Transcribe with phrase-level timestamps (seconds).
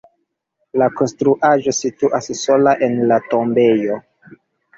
[0.81, 4.01] La konstruaĵo situas sola en la tombejo.